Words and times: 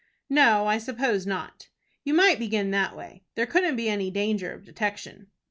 "No, 0.31 0.65
I 0.65 0.79
suppose 0.79 1.27
not." 1.27 1.67
"You 2.03 2.15
might 2.15 2.39
begin 2.39 2.71
that 2.71 2.97
way. 2.97 3.21
There 3.35 3.45
couldn't 3.45 3.75
be 3.75 3.87
any 3.87 4.09
danger 4.09 4.51
of 4.51 4.65
detection." 4.65 5.27